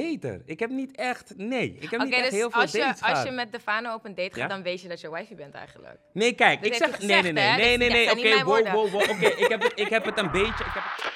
[0.00, 0.42] dater.
[0.44, 3.00] Ik heb niet echt, nee, ik heb niet echt dus heel veel als je, dates
[3.02, 3.26] als gehad.
[3.26, 4.46] je met de Fano op een date gaat, Ja?
[4.46, 5.98] dan weet je dat je wifey bent eigenlijk.
[6.12, 9.26] Nee, kijk, ik zeg, nee, nee, nee, nee, nee, nee, oké, wow, wow, wow, oké,
[9.26, 11.12] ik, heb het, ik heb het een beetje, ik heb het...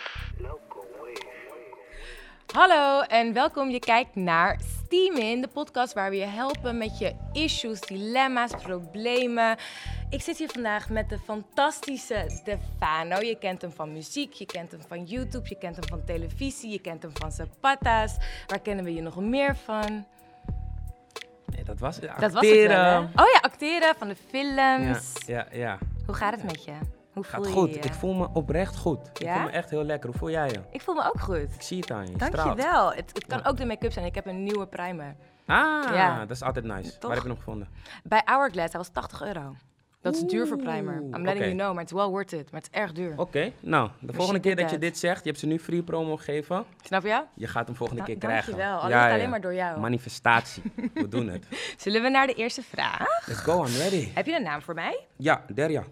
[2.52, 3.70] Hallo en welkom.
[3.70, 9.56] Je kijkt naar Steamin, de podcast waar we je helpen met je issues, dilemma's, problemen.
[10.10, 13.20] Ik zit hier vandaag met de fantastische Defano.
[13.20, 16.70] Je kent hem van muziek, je kent hem van YouTube, je kent hem van televisie,
[16.70, 18.16] je kent hem van zijn patas.
[18.46, 20.04] Waar kennen we je nog meer van?
[21.54, 22.96] Nee, dat was het, Dat was het wel, hè?
[22.96, 23.02] acteren.
[23.16, 25.12] Oh ja, acteren van de Ja, films.
[25.26, 25.78] ja, ja.
[26.06, 26.72] Hoe gaat het met je?
[27.18, 27.74] Hoe voel Gaat je goed.
[27.74, 27.80] je?
[27.80, 29.06] Ik voel me oprecht goed.
[29.08, 29.34] Ik Ja?
[29.34, 30.08] voel me echt heel lekker.
[30.10, 30.60] Hoe voel jij je?
[30.70, 31.36] Ik voel me ook goed.
[31.54, 32.16] Ik zie het aan je.
[32.16, 32.92] Dankjewel.
[32.92, 33.48] Het, het kan Ja.
[33.48, 34.04] ook de make-up zijn.
[34.06, 35.16] Ik heb een nieuwe primer.
[35.46, 36.18] Ah, Ja.
[36.20, 36.90] dat is altijd nice.
[36.90, 37.00] Toch?
[37.02, 37.68] Waar heb je hem gevonden?
[38.04, 39.54] Bij Hourglass, hij was 80 euro.
[40.00, 40.94] Dat is duur voor primer.
[40.94, 42.50] I'm letting you know, maar het is wel worth it.
[42.50, 43.12] Maar het is erg duur.
[43.16, 46.16] Oké, nou, de volgende keer dat je dit zegt, je hebt ze nu free promo
[46.16, 47.22] gegeven, Snap je?
[47.34, 48.50] je gaat hem volgende keer krijgen.
[48.52, 48.78] dankjewel.
[48.80, 49.80] Al is het alleen maar door jou.
[49.80, 50.62] Manifestatie.
[50.94, 51.46] We doen het.
[51.82, 53.26] Zullen we naar de eerste vraag?
[53.26, 54.08] Let's go, I'm ready.
[54.14, 55.04] Heb je een naam voor mij?
[55.16, 55.82] Ja, Derja.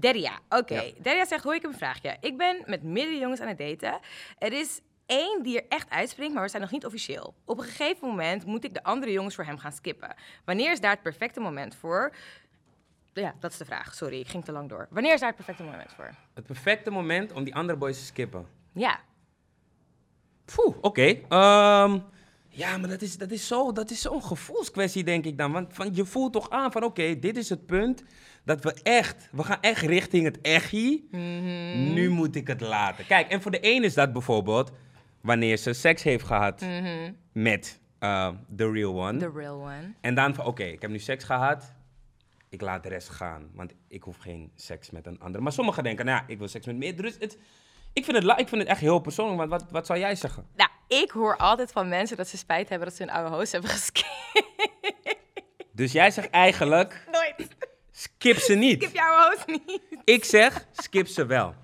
[0.00, 0.38] Deria.
[0.48, 0.74] Oké.
[0.80, 0.92] Ja.
[0.98, 2.16] Deria zegt, hoor ik een vraagje.
[2.20, 4.00] Ik ben met meerdere jongens aan het daten.
[4.38, 7.34] Er is één die er echt uitspringt, maar we zijn nog niet officieel.
[7.44, 10.14] Op een gegeven moment moet ik de andere jongens voor hem gaan skippen.
[10.44, 12.12] Wanneer is daar het perfecte moment voor?
[13.12, 13.94] Ja, dat is de vraag.
[13.94, 14.86] Sorry, ik ging te lang door.
[14.90, 16.10] Wanneer is daar het perfecte moment voor?
[16.34, 18.46] Het perfecte moment om die andere boys te skippen.
[18.72, 19.00] Ja.
[20.54, 21.02] Poeh, oké.
[21.28, 21.98] Ehm,
[22.48, 25.52] ja, maar dat is, dat is zo- dat is zo'n gevoelskwestie, denk ik dan.
[25.52, 28.02] Want van, je voelt toch aan van, oké, dit is het punt
[28.44, 31.08] dat we echt, we gaan echt richting het echie.
[31.10, 31.92] Mhm.
[31.92, 33.06] Nu moet ik het laten.
[33.06, 34.72] Kijk, en voor de een is dat bijvoorbeeld
[35.20, 36.64] wanneer ze seks heeft gehad
[37.32, 39.18] met eh, the real one.
[39.18, 39.94] The real one.
[40.00, 41.72] En dan van, oké, ik heb nu seks gehad.
[42.48, 45.42] Ik laat de rest gaan, want ik hoef geen seks met een andere.
[45.44, 47.08] Maar sommigen denken, nou ja, ik wil seks met meerdere.
[47.08, 47.38] Dus het,
[47.92, 49.38] ik, vind het, la- ik vind het echt heel persoonlijk.
[49.38, 50.46] Want wat, wat zou jij zeggen?
[50.56, 53.52] Nou, ik hoor altijd van mensen dat ze spijt hebben dat ze hun oude host
[53.52, 54.08] hebben geskipt.
[55.72, 57.48] Dus jij zegt eigenlijk, Nooit.
[58.00, 58.82] Skip ze niet.
[58.82, 59.80] Skip jouw host niet.
[60.04, 61.54] Ik zeg, skip ze wel.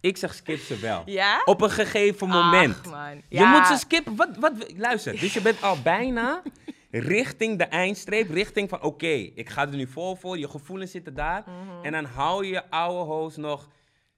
[0.00, 1.02] Ik zeg, skip ze wel.
[1.06, 1.42] Ja?
[1.44, 2.76] Op een gegeven moment.
[2.84, 3.14] Ach, man.
[3.28, 3.50] Je Ja.
[3.58, 4.16] moet ze skippen.
[4.16, 6.42] Wat, wat, luister, dus je bent al bijna
[6.90, 8.30] richting de eindstreep.
[8.30, 10.38] Richting van, oké, ik ga er nu vol voor.
[10.38, 11.42] Je gevoelens zitten daar.
[11.46, 11.84] Mhm.
[11.84, 13.68] En dan hou je oude host nog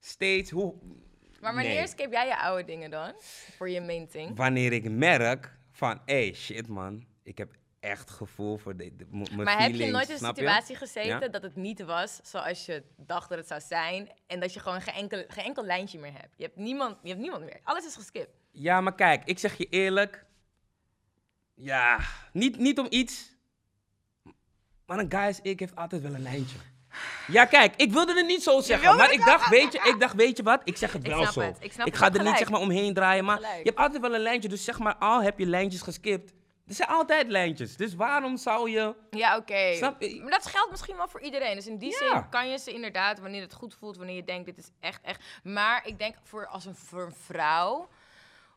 [0.00, 0.50] steeds...
[0.50, 0.74] Hoe,
[1.40, 1.86] Maar wanneer Nee.
[1.86, 3.12] skip jij je oude dingen dan?
[3.56, 4.36] Voor je main thing?
[4.36, 7.04] Wanneer ik merk van, hé, shit man.
[7.22, 7.48] Ik heb
[7.86, 10.26] echt gevoel voor de, de, m- mijn Maar heb je nooit in een je?
[10.26, 11.28] situatie gezeten Ja?
[11.28, 14.80] dat het niet was zoals je dacht dat het zou zijn en dat je gewoon
[14.80, 16.34] geen enkel, geen enkel lijntje meer hebt?
[16.36, 17.60] Je hebt niemand, je hebt niemand meer.
[17.62, 18.30] Alles is geskipt.
[18.50, 20.24] Ja, maar kijk, ik zeg je eerlijk.
[21.54, 21.98] Ja,
[22.32, 23.34] niet, niet om iets.
[24.86, 26.56] Maar een guy als ik heeft altijd wel een lijntje.
[27.26, 28.96] Ja, kijk, ik wilde het niet zo zeggen.
[28.96, 30.60] Maar ik dacht, weet je, ik dacht, weet je wat?
[30.64, 31.40] Ik zeg het Ik wel snap zo.
[31.40, 33.24] het, ik snap het, ga er niet zeg maar omheen draaien.
[33.24, 34.48] Maar je hebt altijd wel een lijntje.
[34.48, 36.32] Dus zeg maar, al heb je lijntjes geskipt.
[36.68, 37.76] Er zijn altijd lijntjes.
[37.76, 38.94] Dus waarom zou je...
[39.10, 39.74] Ja, oké.
[39.74, 40.20] Snap je?
[40.20, 41.54] Maar dat geldt misschien wel voor iedereen.
[41.54, 41.96] Dus in die Ja.
[42.12, 45.00] zin kan je ze inderdaad, wanneer het goed voelt, wanneer je denkt, dit is echt,
[45.02, 45.24] echt.
[45.42, 47.88] Maar ik denk voor als een, voor een vrouw,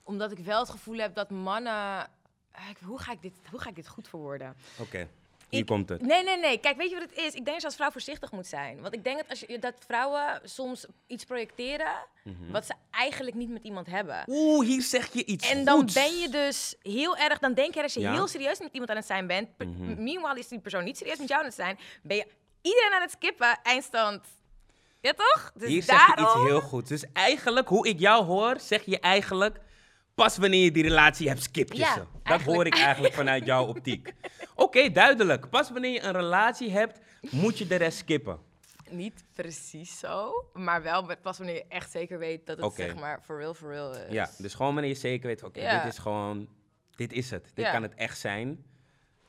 [0.03, 2.07] omdat ik wel het gevoel heb dat mannen.
[2.69, 4.55] ik- Hoe ga ik dit, hoe ga ik dit goed verwoorden?
[4.79, 5.07] Oké,
[5.49, 6.01] hier Ik- komt het.
[6.01, 6.57] Nee, nee, nee.
[6.57, 7.25] Kijk, weet je wat het is?
[7.25, 8.81] Ik denk dat je als vrouw voorzichtig moet zijn.
[8.81, 12.51] Want ik denk dat, als je, dat vrouwen soms iets projecteren Mhm.
[12.51, 14.23] wat ze eigenlijk niet met iemand hebben.
[14.27, 15.93] Oeh, hier zeg je iets En dan goeds.
[15.93, 18.11] ben je dus heel erg, dan denk je dat je Ja.
[18.13, 19.49] heel serieus met iemand aan het zijn bent.
[19.57, 20.03] Mhm.
[20.03, 21.79] Meanwhile is die persoon niet serieus met jou aan het zijn.
[22.03, 22.27] Ben je
[22.61, 24.21] iedereen aan het skippen, eindstand.
[25.01, 25.51] Ja toch?
[25.55, 26.87] Dus Hier zeg je iets heel goed.
[26.87, 29.59] Dus eigenlijk, hoe ik jou hoor, zeg je eigenlijk...
[30.19, 31.99] Pas wanneer je die relatie hebt, skip je Ja, ze.
[31.99, 32.55] Dat eigenlijk.
[32.57, 34.13] hoor ik eigenlijk vanuit jouw optiek.
[34.55, 35.49] Oké, duidelijk.
[35.49, 36.99] Pas wanneer je een relatie hebt,
[37.31, 38.39] moet je de rest skippen.
[38.89, 43.21] Niet precies zo, maar wel pas wanneer je echt zeker weet dat het zeg maar
[43.23, 44.11] for real, for real is.
[44.11, 45.83] Ja, dus gewoon wanneer je zeker weet, oké, Ja.
[45.83, 46.47] dit is gewoon...
[46.95, 47.51] Dit is het.
[47.53, 47.71] Dit Ja.
[47.71, 48.63] kan het echt zijn.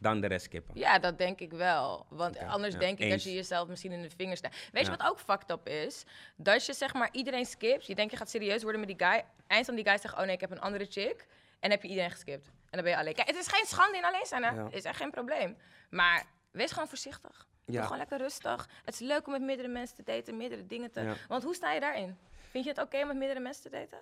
[0.01, 0.75] Dan de rest skippen.
[0.79, 2.07] Ja, dat denk ik wel.
[2.09, 4.69] Want anders ja, denk ik dat je jezelf misschien in de vingers snijdt.
[4.73, 6.05] Weet je wat ook fucked up is?
[6.37, 7.87] Dat je zeg maar iedereen skipt.
[7.87, 9.25] Je denkt je gaat serieus worden met die guy.
[9.47, 11.27] Eindstand die guy zegt, oh nee, ik heb een andere chick.
[11.61, 12.47] En heb je iedereen geskipt.
[12.47, 13.15] En dan ben je alleen.
[13.15, 14.43] Kijk, het is geen schande in alleen zijn.
[14.45, 14.51] Hè?
[14.51, 14.65] Ja.
[14.65, 15.57] Het is echt geen probleem.
[15.91, 17.49] Maar wees gewoon voorzichtig.
[17.65, 17.83] Doe Ja.
[17.83, 18.69] gewoon lekker rustig.
[18.85, 21.15] Het is leuk om met meerdere mensen te daten, meerdere dingen te...
[21.29, 22.19] Want hoe sta je daarin?
[22.51, 23.99] Vind je het oké om met meerdere mensen te daten?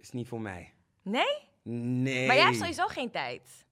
[0.00, 0.72] Is niet voor mij.
[1.02, 1.48] Nee?
[1.62, 2.26] Nee.
[2.26, 3.64] Maar jij hebt sowieso geen tijd.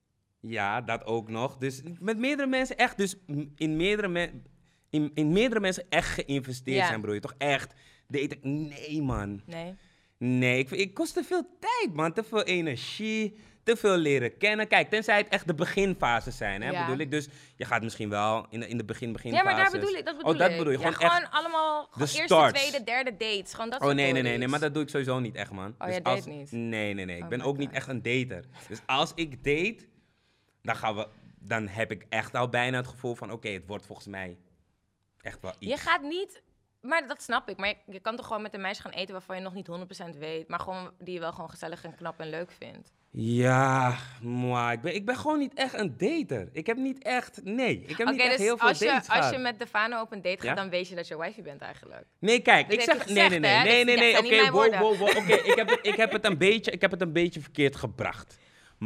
[0.47, 1.57] Ja, dat ook nog.
[1.57, 3.15] Dus met meerdere mensen echt, dus
[3.55, 4.31] in meerdere, me-
[4.89, 6.87] in, in meerdere mensen echt geïnvesteerd Ja.
[6.87, 7.19] zijn, broer.
[7.19, 7.73] Toch echt?
[8.07, 9.41] Deed ik, nee, man.
[9.45, 9.75] Nee.
[10.17, 12.13] Nee, ik, ik kost te veel tijd, man.
[12.13, 14.67] Te veel energie, te veel leren kennen.
[14.67, 16.85] Kijk, tenzij het echt de beginfases zijn, hè, Ja.
[16.85, 17.11] bedoel ik.
[17.11, 19.45] Dus je gaat misschien wel in de, in de begin, Ja, beginfases.
[19.53, 20.57] maar daar bedoel ik, dat bedoel oh, dat ik.
[20.57, 20.79] bedoel je.
[20.79, 21.31] Ja, Gewoon, echt...
[21.31, 22.59] allemaal gewoon de eerste, starts.
[22.63, 23.53] tweede, derde dates.
[23.53, 25.75] Gewoon dat Oh nee, nee, nee, nee, maar dat doe ik sowieso niet echt, man.
[25.79, 26.51] Oh, Dus jij als- date niet?
[26.51, 27.17] Nee, nee, nee.
[27.17, 28.45] Ik Oh ben ook niet echt een dater.
[28.69, 29.77] Dus als ik date,
[30.65, 31.07] dan gaan we,
[31.39, 34.37] dan heb ik echt al bijna het gevoel van, oké, het wordt volgens mij
[35.21, 35.71] echt wel iets.
[35.71, 36.43] Je gaat niet...
[36.81, 37.57] Maar dat snap ik.
[37.57, 39.67] Maar je, je kan toch gewoon met een meisje gaan eten waarvan je nog niet
[40.15, 40.47] 100% weet.
[40.47, 42.91] Maar gewoon die je wel gewoon gezellig en knap en leuk vindt.
[43.17, 46.49] Ja, maar ik ben, ik ben gewoon niet echt een dater.
[46.51, 49.09] Ik heb niet echt, nee, ik heb niet echt dus heel veel als je, dates
[49.09, 50.53] als je met Defano op een date gaat, Ja?
[50.53, 52.05] dan weet je dat je wifey bent eigenlijk.
[52.19, 53.05] Nee, kijk, ik zeg...
[53.05, 56.25] Nee, nee, nee, nee, nee, oké, wow, wow, wow, oké, ik, heb ik, heb het
[56.25, 58.37] een beetje, ik heb het een beetje verkeerd gebracht.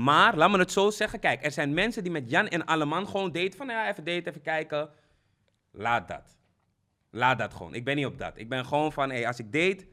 [0.04, 3.08] Maar, laat me het zo zeggen, kijk, er zijn mensen die met Jan en Alleman
[3.08, 4.90] gewoon daten van, ja, even daten, even kijken.
[5.72, 6.38] Laat dat.
[7.12, 7.74] Laat dat gewoon.
[7.74, 8.38] Ik ben niet op dat.
[8.38, 9.88] Ik ben gewoon van, hé, als ik date,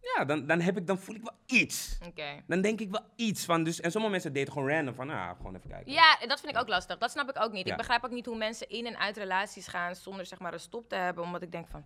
[0.00, 1.98] ja, dan, dan, heb ik, dan voel ik wel iets.
[2.06, 2.42] Oké.
[2.46, 5.36] Dan denk ik wel iets van, dus, en sommige mensen daten gewoon random van, nou,
[5.36, 5.92] gewoon even kijken.
[5.92, 6.98] Ja, dat vind ik ook lastig.
[6.98, 7.66] Dat snap ik ook niet.
[7.66, 7.72] Ja.
[7.72, 10.60] Ik begrijp ook niet hoe mensen in en uit relaties gaan zonder zeg maar een
[10.60, 11.24] stop te hebben.
[11.24, 11.82] Omdat ik denk van,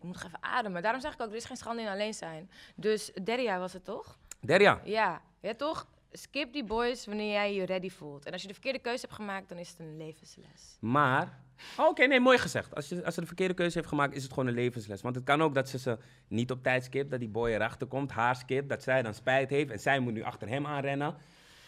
[0.00, 0.82] je moet even ademen.
[0.82, 2.50] Daarom zeg ik ook, er is geen schande in alleen zijn.
[2.74, 4.18] Dus Deria was het toch?
[4.40, 5.86] Derja, Ja, ja toch?
[6.16, 8.24] Skip die boys wanneer jij je ready voelt.
[8.24, 10.76] En als je de verkeerde keuze hebt gemaakt, dan is het een levensles.
[10.80, 11.38] Maar.
[11.76, 12.74] Oh, Oké, nee, mooi gezegd.
[12.74, 15.02] Als, je, als ze de verkeerde keuze heeft gemaakt, is het gewoon een levensles.
[15.02, 15.98] Want het kan ook dat ze ze
[16.28, 19.50] niet op tijd skipt, dat die boy erachter komt, haar skipt, dat zij dan spijt
[19.50, 21.16] heeft en zij moet nu achter hem aanrennen.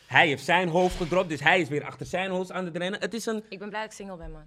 [0.06, 3.01] Hij heeft zijn hoofd gedropt, dus hij is weer achter zijn hoofd aan het rennen.
[3.01, 3.44] Het is een.
[3.49, 4.47] Ik ben blij dat ik single ben, man.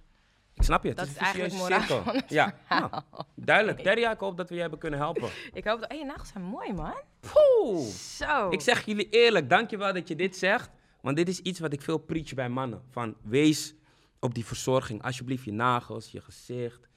[0.54, 2.04] Ik snap je, het Dat is is een eigenlijk moraal cirkel.
[2.04, 2.92] van het Ja, nou,
[3.36, 3.84] duidelijk.
[3.84, 5.30] Derja, ik hoop dat we je hebben kunnen helpen.
[5.54, 5.92] Ik hoop dat...
[5.92, 7.02] Hé, je nagels zijn mooi, man.
[7.20, 7.86] Poeh.
[7.88, 8.50] Zo.
[8.50, 10.70] Ik zeg jullie eerlijk, dankjewel dat je dit zegt.
[11.02, 12.82] Want dit is iets wat ik veel preach bij mannen.
[12.90, 13.76] Van wees
[14.20, 15.04] op die verzorging.
[15.04, 16.88] Alsjeblieft je nagels, je gezicht.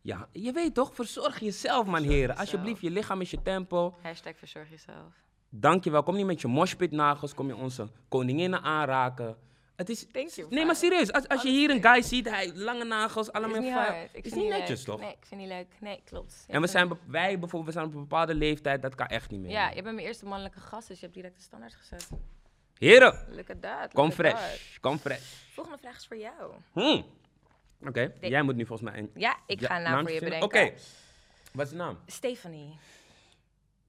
[0.00, 2.36] Ja, je weet toch, verzorg jezelf man heren.
[2.36, 3.94] Alsjeblieft, je lichaam is je tempel.
[4.02, 5.12] Hashtag verzorg jezelf.
[5.48, 7.34] Dankjewel, kom niet met je moshpit nagels.
[7.34, 9.36] Kom je onze koninginnen aanraken.
[9.82, 10.06] Het is...
[10.12, 11.12] Thank you, Nee, maar serieus.
[11.12, 14.08] Als, als je hier een guy ziet, hij lange nagels, Is allemaal niet hard.
[14.12, 14.58] Ik Is vind niet leuk.
[14.58, 15.00] netjes, toch?
[15.00, 15.66] Nee, ik vind niet leuk.
[15.80, 16.44] Nee, klopt.
[16.46, 19.06] Je En we zijn, be- wij bijvoorbeeld, we zijn op een bepaalde leeftijd, dat kan
[19.06, 19.50] echt niet meer.
[19.50, 22.08] Ja, je bent mijn eerste mannelijke gast, dus je hebt direct de standaard gezet.
[22.78, 23.92] Heren, Look at that.
[23.92, 25.22] kom fresh, kom fresh.
[25.52, 26.52] Volgende vraag is voor jou.
[26.72, 27.04] Hmm.
[27.86, 30.12] Oké, jij moet nu volgens mij een Ja, ik ja, ga een naam naam voor
[30.12, 30.46] je bedenken.
[30.48, 30.72] Oké,
[31.52, 31.98] wat is de naam?
[32.06, 32.78] Stephanie.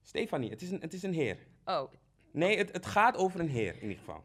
[0.02, 1.38] Stefanie, het is een, het is een heer.
[1.64, 1.92] Oh.
[2.30, 4.24] Nee, het, het gaat over een heer in ieder geval.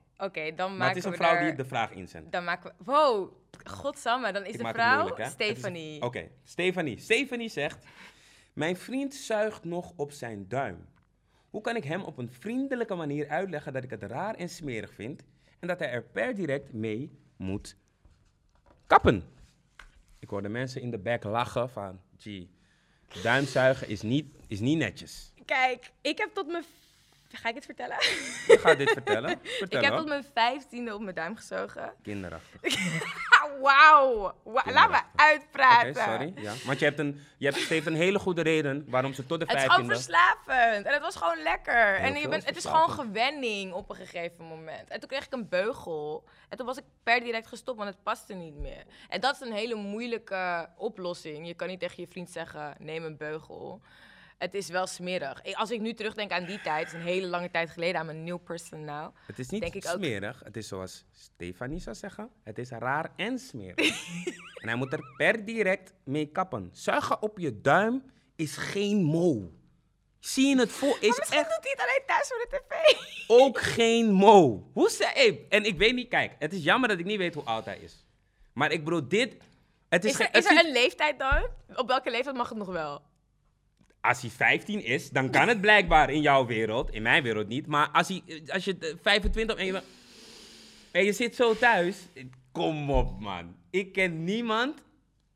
[0.56, 2.32] Dan maken Maar het is een we vrouw die de vraag inzendt.
[2.32, 2.84] Dan maken we...
[2.84, 3.32] Wow,
[3.64, 4.32] godsamme.
[4.32, 6.02] Dan is Ik de vrouw moeilijk, is- Stephanie.
[6.02, 7.00] Oké, Stefanie.
[7.00, 7.86] Stefanie zegt...
[8.54, 10.88] Mijn vriend zuigt nog op zijn duim.
[11.50, 14.94] Hoe kan ik hem op een vriendelijke manier uitleggen dat ik het raar en smerig
[14.94, 15.24] vind...
[15.60, 17.76] en dat hij er per direct mee moet
[18.88, 19.24] kappen?
[20.20, 22.02] Ik hoorde mensen in de back lachen van...
[22.18, 22.50] Gee,
[23.24, 25.34] duimzuigen is niet, is niet netjes.
[25.46, 26.64] Kijk, ik heb tot mijn...
[27.32, 27.98] Ga ik het vertellen?
[28.48, 29.30] Ik ga dit vertellen.
[29.44, 31.94] Vertel ik heb tot mijn vijftiende op mijn duim gezogen.
[32.04, 32.62] Kinderachtig.
[33.62, 34.36] Wauw.
[34.44, 35.96] Wa- Laat me uitpraten.
[36.04, 36.34] sorry.
[36.36, 36.54] Ja.
[36.66, 39.46] Want je hebt, een, je hebt heeft een hele goede reden waarom ze tot de
[39.46, 39.96] Het is gewoon vijftiende...
[39.96, 40.86] verslavend.
[40.86, 41.96] En het was gewoon lekker.
[41.96, 44.90] Heel en je bent, het is gewoon gewenning op een gegeven moment.
[44.90, 46.24] En toen kreeg ik een beugel.
[46.50, 48.84] En toen was ik per direct gestopt, want het paste niet meer.
[49.10, 51.48] En dat is een hele moeilijke oplossing.
[51.48, 53.82] Je kan niet tegen je vriend zeggen, neem een beugel.
[54.40, 55.42] Het is wel smerig.
[55.54, 58.06] Als ik nu terugdenk aan die tijd, het is een hele lange tijd geleden, aan
[58.06, 59.16] mijn new person now.
[59.26, 59.92] Het is niet Denk ik ook.
[59.96, 60.42] smerig.
[60.44, 62.30] Het is zoals Stefanie zou zeggen.
[62.44, 63.78] Het is raar en smerig.
[64.62, 66.70] en hij moet er per direct mee kappen.
[66.74, 68.04] Zuigen op je duim
[68.36, 69.52] is geen mo.
[70.20, 70.98] Zie je het voor?
[71.00, 72.98] Is Misschien echt doet hij het alleen thuis voor de tv.
[73.44, 74.70] ook geen mo.
[74.74, 77.34] Hoe zei hey, En ik weet niet, kijk, het is jammer dat ik niet weet
[77.34, 78.06] hoe oud hij is.
[78.54, 79.38] Maar ik bedoel, dit.
[79.90, 81.48] Het is, Is er, is er een leeftijd dan?
[81.76, 83.02] Op welke leeftijd mag het nog wel?
[84.02, 86.92] Als hij 15 is, dan kan het blijkbaar in jouw wereld.
[86.92, 87.68] In mijn wereld niet.
[87.68, 89.82] Maar als, hij, als je eh, 25 en je,
[90.92, 91.98] en je zit zo thuis.
[92.52, 93.56] Kom op, man.
[93.70, 94.84] Ik ken niemand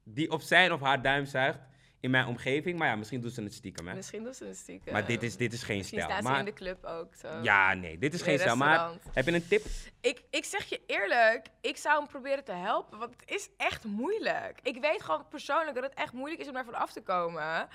[0.03, 1.59] die op zijn of haar duim zuigt
[2.03, 2.79] in mijn omgeving.
[2.79, 3.93] Maar ja, misschien doen ze het stiekem, hè.
[3.93, 4.93] Misschien doen ze een stiekem.
[4.93, 6.19] Maar dit is, dit is geen Misschien stijl.
[6.19, 7.15] staan ze in de club ook.
[7.15, 7.27] Zo.
[7.41, 8.55] ja, nee, dit is geen een stijl.
[8.55, 9.65] Maar heb je een tip?
[10.01, 13.83] Ik, ik zeg je eerlijk, ik zou hem proberen te helpen, want het is echt
[13.83, 14.59] moeilijk.
[14.63, 17.67] Ik weet gewoon persoonlijk dat het echt moeilijk is om daarvan af te komen.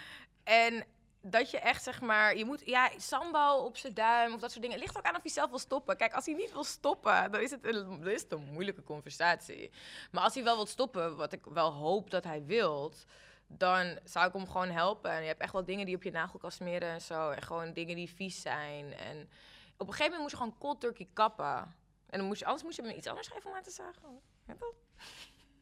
[0.49, 0.85] En
[1.21, 4.63] dat je echt, zeg maar, je moet, ja, sambal op zijn duim of dat soort
[4.63, 4.77] dingen.
[4.77, 5.97] Het ligt ook aan of hij zelf wil stoppen.
[5.97, 8.83] Kijk, als hij niet wil stoppen, dan is het een, dan is het een moeilijke
[8.83, 9.71] conversatie.
[10.11, 13.05] Maar als hij wel wil stoppen, wat ik wel hoop dat hij wilt,
[13.47, 15.11] dan zou ik hem gewoon helpen.
[15.11, 17.31] En je hebt echt wel dingen die op je nagel kan smeren en zo.
[17.31, 18.93] En gewoon dingen die vies zijn.
[18.93, 19.31] En
[19.77, 21.77] op een gegeven moment moest je gewoon cold turkey kappen.
[22.07, 24.21] En dan moest je, anders moest je me iets anders geven om aan te zagen.
[24.47, 24.75] Ja, toch?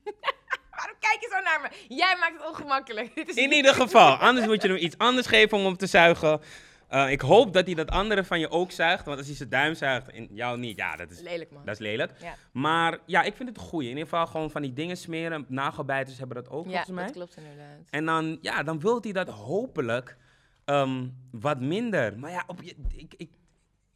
[0.77, 1.95] Waarom kijk je zo naar me?
[1.97, 3.15] Jij maakt het ongemakkelijk.
[3.15, 5.87] Dit is In ieder geval, anders moet je hem iets anders geven om hem te
[5.87, 6.41] zuigen.
[6.89, 9.05] Eh, ik hoop dat hij dat andere van je ook zuigt.
[9.05, 11.65] Want als hij zijn duim zuigt en jou niet, ja, dat is, Lelijk, man.
[11.65, 12.13] dat is lelijk.
[12.21, 13.89] Ja, Maar ja, ik vind het een goeie.
[13.91, 15.45] In ieder geval gewoon van die dingen smeren.
[15.49, 17.05] Nagelbijters hebben dat ook ja volgens mij.
[17.05, 17.79] dat klopt inderdaad.
[17.91, 20.17] En dan, ja, dan wil hij dat hopelijk
[20.65, 22.19] ehm, wat minder.
[22.19, 23.31] Maar ja, op je, ik, ik,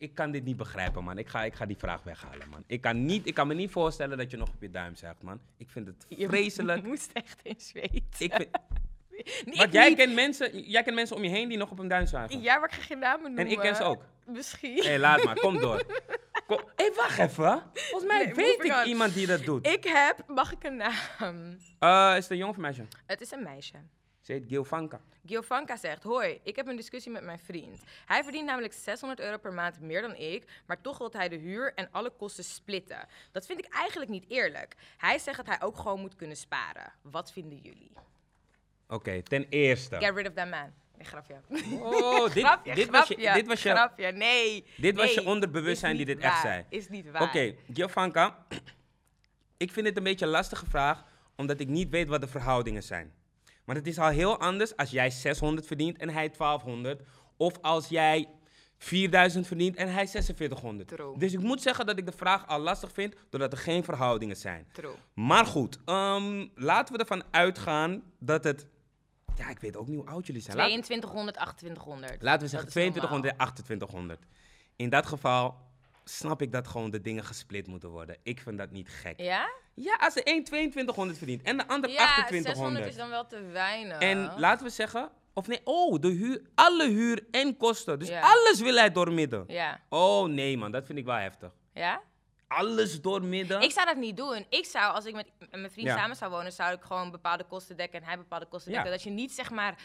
[0.00, 1.18] ik kan dit niet begrijpen, man.
[1.18, 2.64] Ik ga, ik ga die vraag weghalen, man.
[2.66, 5.22] Ik kan, niet, ik kan me niet voorstellen dat je nog op je duim zegt,
[5.22, 5.40] man.
[5.56, 6.82] Ik vind het Je vreselijk.
[6.86, 8.02] moest echt in zweten.
[8.18, 8.34] Ik vind,
[9.44, 9.98] Nee, jij niet.
[9.98, 12.40] kent, mensen, jij kent mensen om je heen die nog op een duim zuigen.
[12.40, 13.44] Ja, maar ik ga geen namen noemen.
[13.44, 14.02] en ik ken ze ook.
[14.26, 14.76] Misschien.
[14.76, 15.38] Hé, hey, laat maar.
[15.38, 15.76] Kom door.
[16.46, 17.62] Hé, hey, wacht even.
[17.74, 18.86] Volgens mij Nee, weet ik on.
[18.86, 19.66] iemand die dat doet.
[19.66, 21.56] Ik heb, mag ik een naam?
[21.78, 22.86] Eh, is het een jong of een meisje?
[23.06, 23.74] Het is een meisje.
[24.20, 25.00] Ze heet Gilvanka.
[25.26, 27.82] Giovanka zegt, hoi, ik heb een discussie met mijn vriend.
[28.06, 31.36] Hij verdient namelijk 600 euro per maand meer dan ik, maar toch wil hij de
[31.36, 33.08] huur en alle kosten splitten.
[33.32, 34.76] Dat vind ik eigenlijk niet eerlijk.
[34.96, 36.92] Hij zegt dat hij ook gewoon moet kunnen sparen.
[37.02, 37.92] Wat vinden jullie?
[38.88, 39.96] Oké, ten eerste.
[39.96, 40.72] Get rid of that man.
[40.96, 41.40] Nee, grapje.
[41.80, 44.12] Oh, dit, grapje, dit, was je, grapje, dit was je, grapje.
[44.12, 44.64] Nee.
[44.76, 46.64] dit was je onderbewustzijn die dit echt zei.
[46.68, 47.22] Is niet waar.
[47.22, 48.36] Oké, Giovanka.
[49.56, 51.04] Ik vind het een beetje een lastige vraag,
[51.36, 53.12] omdat ik niet weet wat de verhoudingen zijn.
[53.70, 57.02] Maar het is al heel anders als jij 600 verdient en hij 1200.
[57.36, 58.28] Of als jij
[58.78, 60.88] 4000 verdient en hij 4600.
[60.88, 61.18] True.
[61.18, 64.36] Dus ik moet zeggen dat ik de vraag al lastig vind, doordat er geen verhoudingen
[64.36, 64.66] zijn.
[64.72, 64.94] True.
[65.14, 68.66] Maar goed, ehm, laten we ervan uitgaan dat het...
[69.36, 70.56] Ja, ik weet ook niet hoe oud jullie zijn.
[70.56, 72.22] Laat- 2200, 2800.
[72.22, 73.20] Laten we zeggen Dat is normaal.
[73.20, 74.20] 2200 en 2800.
[74.76, 75.56] In dat geval
[76.10, 78.16] snap ik dat gewoon de dingen gesplit moeten worden.
[78.22, 79.20] Ik vind dat niet gek.
[79.20, 79.50] Ja?
[79.74, 82.86] Ja, als de een 2200 verdient en de ander Ja, 600 2800.
[82.90, 83.98] is dan wel te weinig.
[83.98, 87.98] En laten we zeggen, of nee, oh, de huur, alle huur en kosten.
[87.98, 88.20] Dus Ja.
[88.20, 89.44] alles wil hij doormidden.
[89.46, 89.80] Ja.
[89.88, 91.50] Oh nee man, dat vind ik wel heftig.
[91.74, 92.00] Ja?
[92.50, 93.60] Alles doormidden.
[93.62, 94.44] Ik zou dat niet doen.
[94.48, 95.96] Ik zou, als ik met mijn vriend Ja.
[95.96, 98.76] samen zou wonen, zou ik gewoon bepaalde kosten dekken en hij bepaalde kosten Ja.
[98.76, 98.96] dekken.
[98.96, 99.78] Dat je niet zeg maar,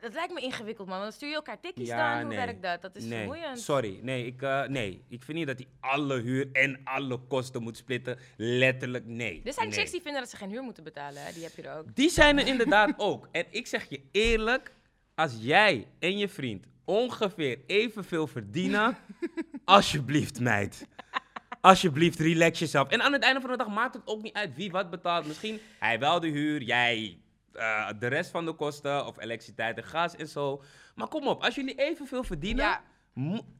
[0.00, 1.00] dat lijkt me ingewikkeld man.
[1.00, 2.20] Dan stuur je elkaar tikkies Ja, dan.
[2.26, 2.46] Hoe nee.
[2.46, 2.82] werkt dat?
[2.82, 3.60] Dat is nee, vermoeiend.
[3.60, 3.98] sorry.
[4.02, 7.76] Nee ik, eh, nee, ik vind niet dat hij alle huur en alle kosten moet
[7.76, 8.18] splitten.
[8.36, 9.40] Letterlijk nee.
[9.44, 9.76] Er zijn nee.
[9.78, 11.24] chicks die vinden dat ze geen huur moeten betalen.
[11.24, 11.32] Hè?
[11.32, 11.94] Die heb je er ook.
[11.94, 13.28] Die zijn er inderdaad ook.
[13.32, 14.72] En ik zeg je eerlijk,
[15.14, 18.96] als jij en je vriend ongeveer evenveel verdienen,
[19.64, 20.86] alsjeblieft meid.
[21.60, 22.88] Alsjeblieft, relax jezelf.
[22.88, 25.26] En aan het einde van de dag maakt het ook niet uit wie wat betaalt.
[25.26, 27.18] Misschien hij wel de huur, jij
[27.52, 30.62] eh, de rest van de kosten, of elektriciteit en gas en zo.
[30.94, 32.82] Maar kom op, als jullie evenveel verdienen, Ja.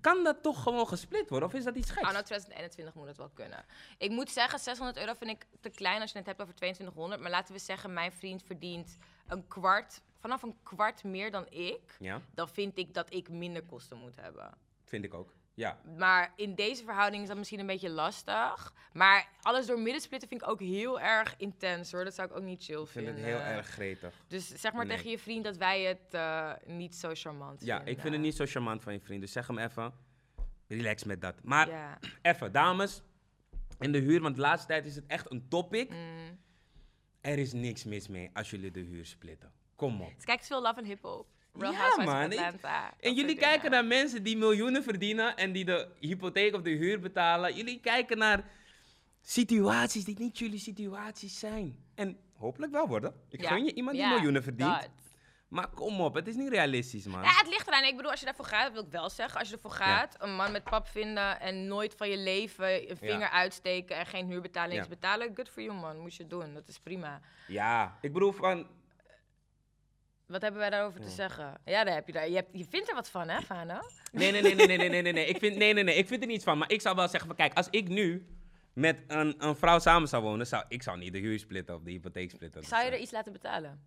[0.00, 1.48] kan dat toch gewoon gesplit worden?
[1.48, 2.06] Of is dat iets geks?
[2.06, 3.64] Anno 2021 moet het wel kunnen.
[3.98, 7.20] Ik moet zeggen, 600 euro vind ik te klein als je het hebt over 2200.
[7.20, 11.96] Maar laten we zeggen, mijn vriend verdient een kwart, vanaf een kwart meer dan ik.
[11.98, 14.50] Ja, Dan vind ik dat ik minder kosten moet hebben.
[14.84, 15.32] vind ik ook.
[15.60, 18.72] Ja, Maar in deze verhouding is dat misschien een beetje lastig.
[18.92, 22.04] Maar alles door midden splitten vind ik ook heel erg intens hoor.
[22.04, 23.14] Dat zou ik ook niet chill ik vind vinden.
[23.24, 24.14] het heel erg gretig.
[24.28, 24.96] Dus zeg maar Nee.
[24.96, 27.94] tegen je vriend dat wij het eh, niet zo charmant Ja, vinden.
[27.94, 29.20] ik vind het niet zo charmant van je vriend.
[29.20, 29.92] Dus zeg hem even,
[30.68, 31.42] relax met dat.
[31.42, 31.98] Maar Ja.
[32.22, 33.02] even, dames,
[33.78, 35.90] in de huur, want de laatste tijd is het echt een topic.
[35.90, 36.38] Mm.
[37.20, 39.52] Er is niks mis mee als jullie de huur splitten.
[39.76, 40.14] Kom op.
[40.14, 41.26] Dus kijk veel Love and Hip Hop.
[41.52, 42.08] Real Ja, man.
[42.24, 42.94] Atlanta.
[43.00, 43.70] En jullie kijken dingen.
[43.70, 47.54] naar mensen die miljoenen verdienen en die de hypotheek of de huur betalen.
[47.54, 48.44] Jullie kijken naar
[49.22, 51.84] situaties die niet jullie situaties zijn.
[51.94, 53.14] En hopelijk wel worden.
[53.28, 53.48] Ik Ja.
[53.48, 54.80] gun je iemand die Ja, miljoenen verdient.
[54.80, 54.88] dat.
[55.48, 57.22] Maar kom op, het is niet realistisch, man.
[57.22, 57.84] Ja, het ligt eraan.
[57.84, 59.38] Ik bedoel, als je daarvoor gaat, dat wil ik wel zeggen.
[59.38, 62.96] Als je ervoor gaat, een man met pap vinden en nooit van je leven een
[62.96, 65.30] vinger uitsteken en geen huur betalen, niks betalen.
[65.34, 65.98] Good for you, man.
[65.98, 66.54] Moet je doen.
[66.54, 67.20] Dat is prima.
[67.46, 68.66] Ja, ik bedoel van,
[70.30, 71.60] Wat hebben wij daarover te zeggen?
[71.64, 72.28] Ja, daar heb je daar.
[72.28, 73.78] Je, hebt, je vindt er wat van, hè, Fano?
[74.12, 75.26] Nee, nee, nee, nee, nee, nee, nee, nee, nee.
[75.26, 75.94] Ik vind, nee, nee, nee.
[75.94, 76.58] Ik vind er niets van.
[76.58, 78.26] Maar ik zou wel zeggen van, kijk, als ik nu
[78.72, 81.82] met een, een vrouw samen zou wonen, zou ik zou niet de huur splitten of
[81.82, 82.64] de hypotheek splitten.
[82.64, 83.84] Zou je er iets laten betalen?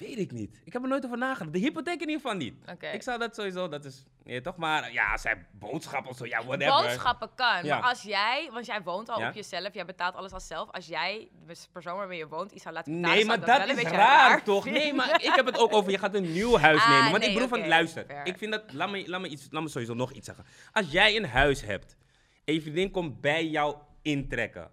[0.00, 0.60] Weet ik niet.
[0.64, 1.52] Ik heb er nooit over nagedacht.
[1.52, 2.54] De hypotheek in ieder geval niet.
[2.72, 2.86] Oké.
[2.86, 6.26] Ik zou dat sowieso, dat is, ja, toch maar, ja, als zij boodschappen of zo,
[6.26, 6.82] ja, whatever.
[6.82, 7.64] Boodschappen kan.
[7.64, 7.78] Ja.
[7.78, 9.28] Maar als jij, want jij woont al Ja.
[9.28, 10.70] op jezelf, jij betaalt alles al zelf.
[10.70, 13.82] Als jij de persoon waarmee je woont iets zou laten betalen, Nee, maar dat is
[13.82, 14.64] raar, toch?
[14.64, 17.10] Nee, maar ik heb het ook over, je gaat een nieuw huis Ah, nemen.
[17.10, 18.26] Want nee, ik bedoel van, luister, fair.
[18.26, 20.44] ik vind dat, laat me, laat, me iets, laat me sowieso nog iets zeggen.
[20.72, 21.96] Als jij een huis hebt
[22.44, 24.70] en je vriendin komt bij jou intrekken.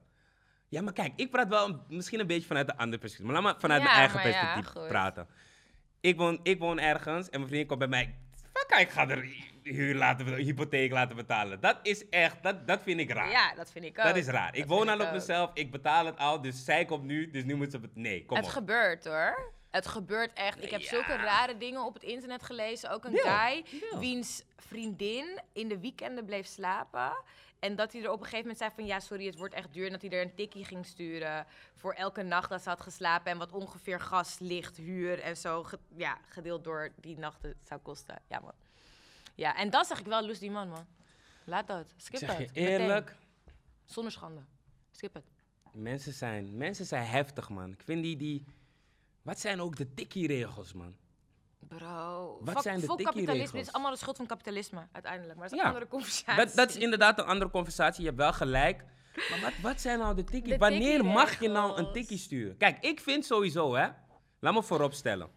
[0.69, 3.31] Ja, maar kijk, ik praat wel misschien een beetje vanuit de andere perspectief.
[3.31, 5.27] Maar laat me vanuit mijn eigen maar ja, perspectief praten.
[6.01, 8.15] Ik woon, ik woon ergens en mijn vriendin komt bij mij.
[8.53, 9.29] Fuck, ik ga er
[9.63, 11.59] huur laten, hypotheek laten betalen.
[11.59, 13.29] Dat is echt, dat, dat vind ik raar.
[13.29, 14.05] Ja, dat vind ik ook.
[14.05, 14.55] dat is raar.
[14.55, 17.55] Ik woon al op mezelf, ik betaal het al, dus zij komt nu, dus nu
[17.55, 17.79] moet ze...
[17.93, 19.51] Nee, kom Het gebeurt hoor.
[19.71, 20.63] Het Het gebeurt echt.
[20.63, 20.87] Ik heb Ja.
[20.87, 22.89] zulke rare dingen op het internet gelezen.
[22.91, 23.99] Ook een Ja, guy ja.
[23.99, 27.11] wiens vriendin in de weekenden bleef slapen.
[27.59, 28.85] En dat hij er op een gegeven moment zei van...
[28.85, 29.85] ja, sorry, het wordt echt duur.
[29.85, 31.45] En dat hij er een tikkie ging sturen
[31.75, 33.31] voor elke nacht dat ze had geslapen...
[33.31, 35.63] en wat ongeveer gas, licht, huur en zo...
[35.63, 38.21] ge- ja, gedeeld door die nachten zou kosten.
[38.27, 38.53] Ja, man.
[39.35, 40.85] Ja, en dan zeg ik wel, lust die man, man.
[41.43, 41.85] Laat dat.
[41.97, 42.37] Skip zeg het.
[42.39, 42.67] Meteen.
[42.67, 43.15] eerlijk,
[43.85, 44.41] Zonder schande.
[44.91, 45.25] Skip het.
[45.73, 47.71] mensen zijn, mensen zijn heftig, man.
[47.71, 48.45] Ik vind die, die...
[49.21, 50.95] Wat zijn ook de tikkie-regels, man?
[51.67, 53.59] Bro, Wat fuck, zijn de fuck kapitalisme.
[53.59, 55.39] is allemaal de schuld van kapitalisme, uiteindelijk.
[55.39, 55.67] Maar dat is Ja.
[55.69, 56.45] een andere conversatie.
[56.45, 58.01] Dat, dat is inderdaad een andere conversatie.
[58.01, 58.85] Je hebt wel gelijk.
[59.29, 60.57] Maar wat, wat zijn nou de tikkie?
[60.57, 62.57] Wanneer mag je nou een tikkie sturen?
[62.57, 63.87] Kijk, ik vind sowieso, hè.
[64.39, 65.29] Laat me vooropstellen.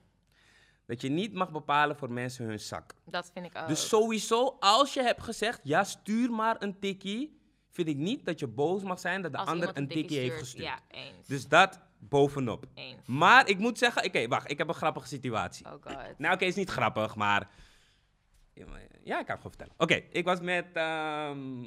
[0.87, 2.95] Dat je niet mag bepalen voor mensen hun zak.
[3.05, 3.69] Dat vind ik ook.
[3.69, 8.39] Dus sowieso, als je hebt gezegd, ja, stuur maar een tikkie, vind ik niet dat
[8.41, 10.65] je boos mag zijn dat de Als ander een tikkie heeft gestuurd.
[10.65, 11.27] Ja, eens.
[11.27, 12.65] Dus dat bovenop.
[12.75, 13.07] eens.
[13.07, 15.67] Maar ik moet zeggen, oké, wacht, ik heb een grappige situatie.
[15.67, 16.19] Oh god.
[16.19, 17.49] Nou, oké, is niet grappig, maar.
[19.05, 19.75] Ja, ik kan het gewoon vertellen.
[19.77, 20.67] Oké, ik was met.
[20.73, 21.63] ehm,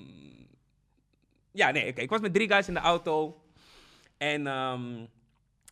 [1.52, 2.02] Ja, nee, oké.
[2.02, 3.42] Ik was met drie guys in de auto.
[4.18, 5.06] En ehm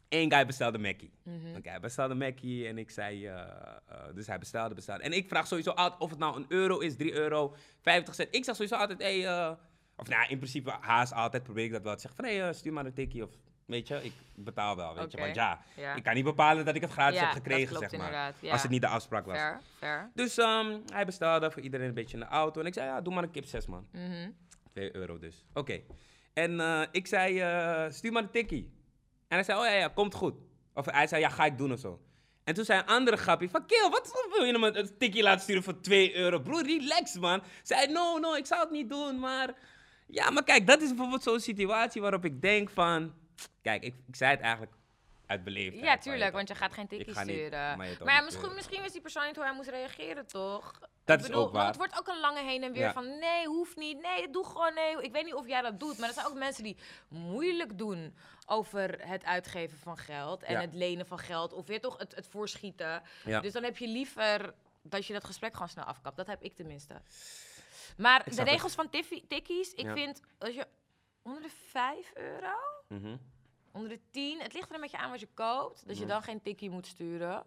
[0.09, 1.11] één guy bestelde Mackie.
[1.23, 1.55] Mhm.
[1.57, 3.25] Oké, hij bestelde Mackie en ik zei.
[3.27, 5.03] eh, eh, dus hij bestelde, bestelde.
[5.03, 8.35] En ik vraag sowieso altijd of het nou een euro is, 3 euro, 50 cent.
[8.35, 9.51] Ik zeg sowieso altijd, hey, eh,
[9.95, 12.23] of nou, in principe haast altijd probeer ik dat wel te zeggen.
[12.23, 13.23] Van hé, hey, stuur maar een tikkie.
[13.23, 13.29] Of
[13.71, 15.17] weet je, ik betaal wel, weet je.
[15.17, 15.95] Want ja, ja.
[15.95, 18.33] ik kan niet bepalen dat ik het gratis Ja, heb gekregen, klopt zeg maar.
[18.39, 18.51] ja.
[18.51, 19.37] Als het niet de afspraak was.
[19.37, 20.11] Fair, fair.
[20.13, 22.59] Dus ehm, hij bestelde voor iedereen een beetje in de auto.
[22.61, 23.87] En ik zei, ja, doe maar een kip 6 man.
[23.91, 24.29] Mhm.
[24.73, 25.45] 2 euro dus.
[25.53, 25.81] Oké.
[26.33, 28.71] En eh, ik zei, eh, stuur maar een tikkie.
[29.27, 30.35] En hij zei, oh ja, ja, komt goed.
[30.73, 32.01] Of hij zei, ja, ga ik doen of zo.
[32.43, 35.23] En toen zei een andere grappie van, kill, wat wil je hem een een tikkie
[35.23, 36.39] laten sturen voor 2 euro?
[36.39, 37.41] Broer, relax man.
[37.63, 39.53] Zei, no, no, ik zou het niet doen, maar...
[40.07, 43.13] Ja, maar kijk, dat is bijvoorbeeld zo'n situatie waarop ik denk van...
[43.61, 44.73] Kijk, ik, ik zei het eigenlijk
[45.25, 45.83] uit beleefdheid.
[45.85, 47.77] Ja, tuurlijk, want je gaat geen tikkie ga niet, sturen.
[47.77, 50.79] maar ja, misschien, eh, misschien wist die persoon niet hoe hij moest reageren, toch?
[51.05, 51.61] Dat Ik is bedoel, ook waar.
[51.63, 52.93] Want het wordt ook een lange heen en weer Ja.
[52.93, 54.01] van nee, hoeft niet.
[54.01, 55.01] Nee, doe gewoon nee.
[55.01, 58.15] Ik weet niet of jij dat doet, maar er zijn ook mensen die moeilijk doen
[58.45, 60.61] over het uitgeven van geld en Ja.
[60.61, 63.01] het lenen van geld of weer toch het, het voorschieten.
[63.41, 66.17] Dus dan heb je liever dat je dat gesprek gewoon snel afkapt.
[66.17, 67.01] Dat heb ik tenminste.
[67.97, 68.89] Maar de regels van
[69.27, 70.67] tikkies, ik vind als je
[71.21, 72.53] onder de 5 euro,
[72.91, 73.15] Mhm.
[73.71, 76.21] onder de 10, het ligt er een beetje aan wat je koopt, dat je dan
[76.23, 77.43] geen tikkie moet sturen.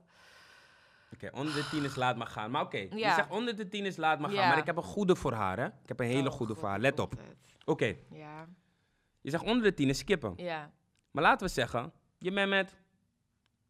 [1.12, 2.50] Oké, onder de tien is laat maar gaan.
[2.50, 3.14] Maar oké, je Ja.
[3.14, 4.38] zegt onder de tien is laat maar gaan.
[4.42, 4.48] Ja.
[4.48, 5.66] Maar ik heb een goede voor haar, hè?
[5.66, 6.78] Ik heb een hele Oh, goede God, voor haar.
[6.80, 7.14] Let op.
[7.64, 8.48] Oké, Ja,
[9.20, 10.32] je zegt onder de tien is skippen.
[10.36, 10.70] ja.
[11.10, 12.76] Maar laten we zeggen, je bent met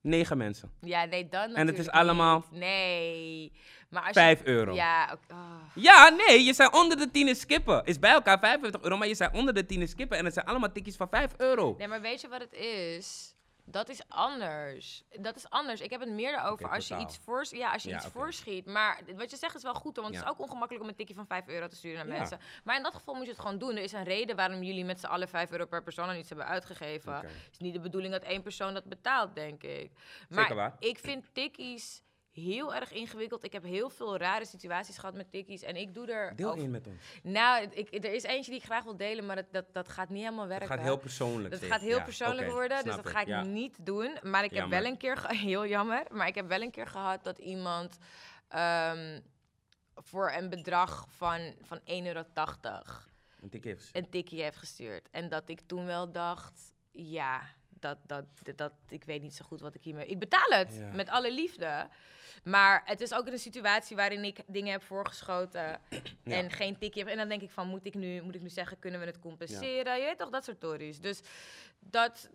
[0.05, 0.71] negen mensen.
[0.81, 2.61] Ja, nee, dan En het is allemaal niet.
[2.61, 3.53] Nee.
[3.89, 4.49] Maar als Vijf je...
[4.49, 4.75] euro.
[4.75, 5.39] Ja, ah.
[5.75, 7.85] Ja, nee, je zei onder de tien is skippen.
[7.85, 10.19] Is bij elkaar 55 euro, maar je zei onder de tien is skippen.
[10.19, 11.75] En het zijn allemaal tikjes van 5 euro.
[11.79, 13.34] Nee, maar weet je wat het is?
[13.65, 15.05] Dat is anders.
[15.21, 15.81] Dat is anders.
[15.81, 18.67] Ik heb het meer Oké, als je iets, voors ja, als je Ja, iets voorschiet.
[18.67, 20.97] Maar wat je zegt is wel goed, hoor, want het is ook ongemakkelijk om een
[20.97, 22.39] tikje van 5 euro te sturen naar mensen.
[22.65, 23.77] Maar in dat geval moet je het gewoon doen.
[23.77, 26.29] Er is een reden waarom jullie met z'n allen 5 euro per persoon aan iets
[26.29, 27.15] hebben uitgegeven.
[27.15, 29.91] Het is niet de bedoeling dat één persoon dat betaalt, denk ik.
[30.29, 30.77] Maar waar.
[30.79, 32.03] ik vind tikkies
[32.35, 33.45] heel erg ingewikkeld.
[33.45, 35.63] Ik heb heel veel rare situaties gehad met tikkies.
[35.63, 36.37] En ik doe er...
[36.37, 37.03] Deel één met ons.
[37.23, 40.09] Nou, ik, er is eentje die ik graag wil delen, maar dat, dat, dat gaat
[40.09, 40.69] niet helemaal werken.
[40.69, 41.55] Het gaat heel persoonlijk.
[41.55, 43.43] Zeg gaat heel Ja, persoonlijk worden, dus dat ga ik Ja.
[43.43, 44.19] niet doen.
[44.23, 46.87] Maar ik heb wel een keer, ge- heel jammer, maar ik heb wel een keer
[46.87, 47.99] gehad dat iemand
[48.49, 49.21] ehm,
[49.95, 52.23] voor een bedrag van, van 1,80 euro
[53.41, 55.09] Een heeft een tikkie heeft gestuurd.
[55.11, 57.41] En dat ik toen wel dacht, ja,
[57.85, 60.07] dat, dat, dat, dat- ik weet niet zo goed wat ik hiermee...
[60.07, 60.91] Ik betaal het, Ja.
[60.93, 61.89] met alle liefde.
[62.45, 65.81] Maar het is ook een situatie waarin ik dingen heb voorgeschoten
[66.25, 67.11] en geen tikkie heb.
[67.11, 69.19] En dan denk ik van, moet ik nu, moet ik nu zeggen, kunnen we het
[69.19, 69.99] compenseren?
[69.99, 71.01] Je weet toch, dat soort tories.
[71.01, 71.21] Dus
[71.81, 72.31] dat...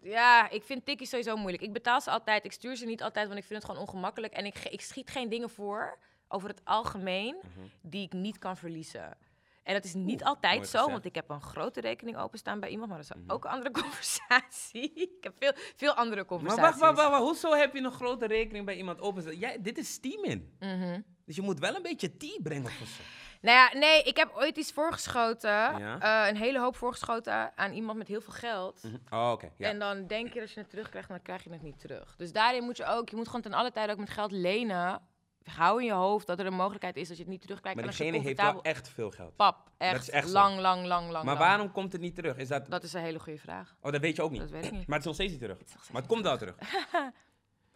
[0.00, 1.62] Ja, ik vind tikkies sowieso moeilijk.
[1.62, 4.32] Ik betaal ze altijd, ik stuur ze niet altijd, want ik vind het gewoon ongemakkelijk.
[4.32, 7.66] En ik, ik schiet geen dingen voor, over het algemeen, Mhm.
[7.80, 9.16] die ik niet kan verliezen.
[9.64, 12.88] En dat is niet altijd zo, want ik heb een grote rekening openstaan bij iemand,
[12.88, 13.30] maar dat is Mhm.
[13.30, 14.92] ook een andere conversatie.
[14.94, 16.62] ik heb veel, veel andere Maar conversaties.
[16.62, 17.22] wacht, wacht, wacht, wacht.
[17.22, 19.38] Hoezo heb je een grote rekening bij iemand openzet?
[19.38, 20.56] Jij, dit is Steamin.
[20.58, 21.00] Mhm.
[21.24, 23.02] Dus je moet wel een beetje tea brengen of zo.
[23.40, 25.98] Nou ja, nee, ik heb ooit iets voorgeschoten, Ja.
[26.00, 28.80] eh, een hele hoop voorgeschoten aan iemand met heel veel geld.
[29.10, 29.50] Oh, oké.
[29.56, 29.68] Ja.
[29.68, 32.14] En dan denk je dat je het terugkrijgt, maar dan krijg je het niet terug.
[32.16, 35.00] Dus daarin moet je ook, je moet gewoon ten alle tijde ook met geld lenen.
[35.44, 37.80] Hou in je hoofd dat er een mogelijkheid is dat je het niet terugkrijgt.
[37.80, 39.36] maar diegene heeft wel echt veel geld.
[39.36, 40.32] Pap, echt, Dat is echt zo.
[40.32, 41.24] lang, lang, lang, lang.
[41.24, 41.38] Maar lang.
[41.38, 42.36] waarom komt het niet terug?
[42.36, 42.70] Is dat...
[42.70, 43.76] Dat is een hele goede vraag.
[43.80, 44.40] Oh, dat weet je ook niet.
[44.40, 44.86] Dat weet ik niet.
[44.86, 45.56] Maar het is nog steeds niet terug.
[45.56, 46.56] steeds Maar het komt wel terug.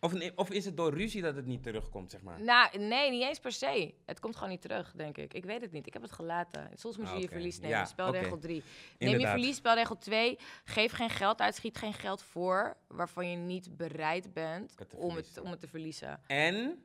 [0.01, 2.43] Of, of is het door ruzie dat het niet terugkomt, zeg maar?
[2.43, 3.95] Nou, nee, niet eens per se.
[4.07, 5.35] Het komt gewoon niet terug, denk ik.
[5.35, 5.87] Ik weet het niet.
[5.87, 6.71] Ik heb het gelaten.
[6.75, 7.77] Soms moet je Ah, je verlies nemen.
[7.77, 8.41] Ja, Spelregel oké.
[8.41, 8.63] 3.
[8.99, 10.39] Neem je verlies, spelregel 2.
[10.65, 15.17] Geef geen geld uit, schiet geen geld voor waarvan je niet bereid bent Het om
[15.17, 16.21] het, om het te verliezen.
[16.27, 16.83] En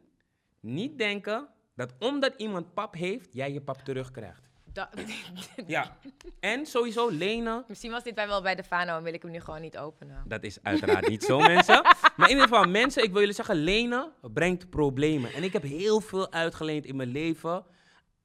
[0.64, 4.52] niet denken dat omdat iemand pap heeft, jij je pap terugkrijgt.
[4.74, 4.90] Da-
[5.68, 5.98] Ja.
[6.40, 9.32] En sowieso lenen, Misschien was dit bij wel bij de Fano en wil ik hem
[9.32, 10.24] nu gewoon niet openen.
[10.28, 11.82] dat is uiteraard niet zo, mensen.
[12.18, 15.34] Maar in ieder geval, mensen, ik wil jullie zeggen, lenen brengt problemen.
[15.34, 17.66] En ik heb heel veel uitgeleend in mijn leven.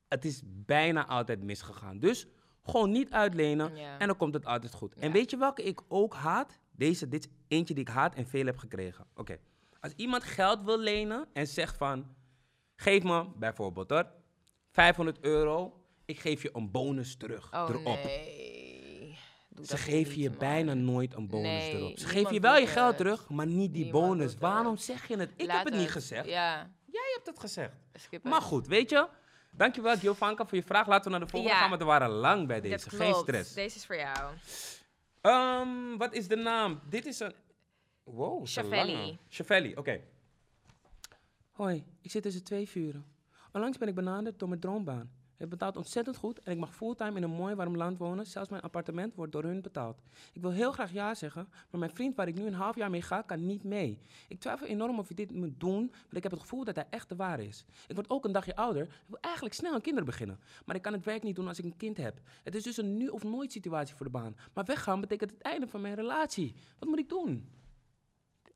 [0.09, 1.99] Het is bijna altijd misgegaan.
[1.99, 2.27] Dus
[2.63, 3.99] gewoon niet uitlenen Ja.
[3.99, 4.95] en dan komt het altijd goed.
[4.95, 6.59] En weet je welke ik ook haat?
[6.71, 9.07] Deze, dit is eentje die ik haat en veel heb gekregen.
[9.15, 9.39] Oké.
[9.81, 12.07] Als iemand geld wil lenen en zegt van,
[12.81, 14.07] geef me bijvoorbeeld hoor,
[14.71, 17.85] 500 euro, ik geef je een bonus terug Oh erop.
[18.05, 19.19] nee.
[19.49, 20.39] Doe Ze geven je man.
[20.39, 21.99] bijna nooit een bonus Nee, erop.
[21.99, 22.97] Ze geven je wel je geld het.
[22.97, 24.37] terug, maar niet die Niemand bonus.
[24.39, 24.83] Waarom het.
[24.83, 25.31] zeg je het?
[25.37, 26.27] Ik Laat heb het niet gezegd.
[26.29, 27.73] Ja, Jij hebt het gezegd.
[28.23, 29.09] Maar goed, weet je?
[29.51, 30.87] Dankjewel, Giovanka, voor je vraag.
[30.87, 31.61] Laten we naar de volgende Ja.
[31.61, 32.91] gaan, want we waren lang bij deze.
[32.91, 33.53] Geen stress.
[33.55, 34.35] Deze is voor jou.
[35.21, 36.81] Ehm, wat is de naam?
[36.89, 37.33] Dit is een...
[38.05, 38.93] Wow, een Chavelli.
[39.75, 40.01] lange.
[41.59, 43.05] Hoi, ik zit tussen twee vuren.
[43.53, 45.11] Onlangs ben ik benaderd door mijn droombaan.
[45.37, 48.27] Het betaalt ontzettend goed en ik mag fulltime in een mooi warm land wonen.
[48.27, 50.03] Zelfs mijn appartement wordt door hun betaald.
[50.33, 52.91] Ik wil heel graag ja zeggen, maar mijn vriend waar ik nu een half jaar
[52.91, 53.99] mee ga, kan niet mee.
[54.29, 56.87] Ik twijfel enorm of ik dit moet doen, want ik heb het gevoel dat hij
[56.91, 57.65] echt de ware is.
[57.87, 58.83] Ik word ook een dagje ouder.
[58.83, 60.41] Ik wil eigenlijk snel aan kinderen beginnen.
[60.65, 62.21] Maar ik kan het werk niet doen als ik een kind heb.
[62.43, 64.37] Het is dus een nu of nooit situatie voor de baan.
[64.55, 66.55] Maar weggaan betekent het einde van mijn relatie.
[66.79, 67.49] Wat moet ik doen?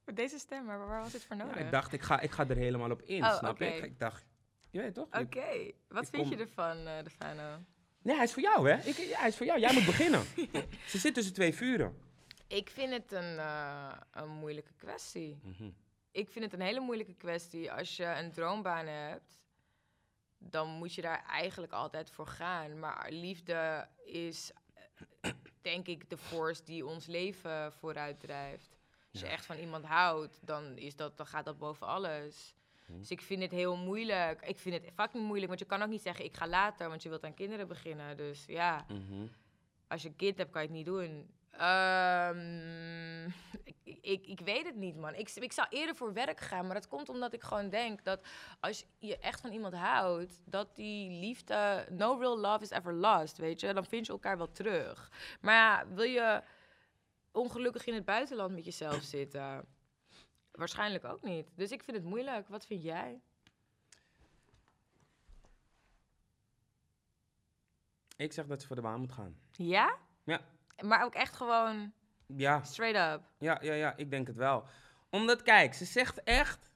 [0.05, 1.55] Deze stem, maar waar was dit voor nodig?
[1.59, 3.65] Ja, ik dacht, ik ga, ik ga er helemaal op in, Oh, snap je?
[3.77, 4.25] Ik, ik dacht,
[4.71, 5.07] je weet toch?
[5.21, 7.59] Oké, wat vind kom- je ervan, eh de Fano?
[8.03, 8.77] Nee, hij is voor jou, hè?
[8.89, 9.59] Ik, ja, hij is voor jou.
[9.61, 10.23] Jij moet beginnen.
[10.87, 11.97] Ze zit tussen twee vuren.
[12.47, 15.39] Ik vind het een, eh, een moeilijke kwestie.
[15.43, 15.71] Mhm.
[16.11, 17.73] Ik vind het een hele moeilijke kwestie.
[17.73, 19.39] Als je een droombaan hebt,
[20.39, 22.79] dan moet je daar eigenlijk altijd voor gaan.
[22.79, 24.53] Maar liefde is,
[25.21, 28.77] eh, denk ik, de force die ons leven vooruit drijft.
[29.13, 32.55] Als je echt van iemand houdt, dan, is dat, dan gaat dat boven alles.
[32.87, 32.99] Hm.
[32.99, 34.41] Dus ik vind het heel moeilijk.
[34.47, 37.03] Ik vind het fucking moeilijk, want je kan ook niet zeggen ik ga later, want
[37.03, 38.17] je wilt aan kinderen beginnen.
[38.17, 39.27] Dus ja, Mhm.
[39.89, 41.31] als je een kind hebt, kan je het niet doen.
[41.51, 43.25] Ehm,
[43.65, 43.77] ik,
[44.15, 45.15] ik, ik weet het niet, man.
[45.15, 48.27] Ik, ik zou eerder voor werk gaan, maar dat komt omdat ik gewoon denk dat
[48.61, 53.37] als je echt van iemand houdt, dat die liefde, no real love is ever lost,
[53.37, 53.73] weet je.
[53.75, 55.11] Dan vind je elkaar wel terug.
[55.41, 56.43] Maar ja, wil je
[57.33, 59.65] ongelukkig in het buitenland met jezelf zitten?
[60.53, 61.49] Waarschijnlijk ook niet.
[61.57, 62.49] Dus ik vind het moeilijk.
[62.49, 63.21] Wat vind jij?
[68.17, 69.37] Ik zeg dat ze voor de baan moet gaan.
[69.53, 69.99] Ja?
[70.25, 70.41] Ja.
[70.83, 71.93] Maar ook echt gewoon
[72.27, 73.29] Ja, straight up.
[73.39, 74.65] ja, ja, ja, ik denk het wel.
[75.11, 76.71] Omdat, kijk, ze zegt echt,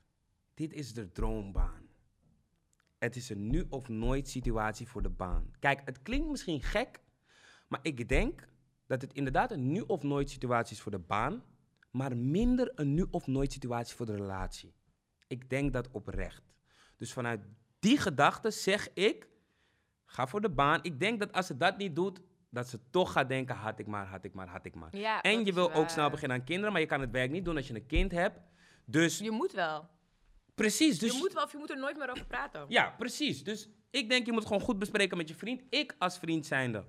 [0.55, 1.89] dit is de droombaan.
[2.99, 5.51] Het is een nu of nooit situatie voor de baan.
[5.59, 7.01] Kijk, het klinkt misschien gek,
[7.69, 8.49] maar ik denk
[8.87, 11.43] dat het inderdaad een nu of nooit situatie is voor de baan,
[11.91, 14.75] maar minder een nu of nooit situatie voor de relatie.
[15.27, 16.43] Ik denk dat oprecht.
[16.97, 17.41] Dus vanuit
[17.79, 19.29] die gedachte zeg ik,
[20.05, 20.79] ga voor de baan.
[20.83, 22.21] Ik denk dat als ze dat niet doet,
[22.51, 24.97] dat ze toch gaat denken, had ik maar, had ik maar, had ik maar.
[24.97, 27.45] Ja, En je wil ook snel beginnen aan kinderen, maar je kan het werk niet
[27.45, 28.41] doen als je een kind hebt.
[28.85, 29.89] Dus Je moet wel.
[30.55, 32.65] precies, dus je moet wel, of je moet er nooit meer over praten.
[32.69, 33.45] ja, precies.
[33.45, 35.63] Dus ik denk je moet gewoon goed bespreken met je vriend.
[35.71, 36.85] Ik als vriend zijnde.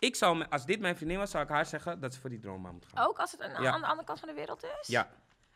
[0.00, 2.38] Ik zou, als dit mijn vriendin was, zou ik haar zeggen dat ze voor die
[2.38, 3.06] droombaan moet gaan.
[3.06, 3.72] Ook als het aan, Ja.
[3.72, 4.86] aan de andere kant van de wereld is?
[4.86, 5.08] Ja,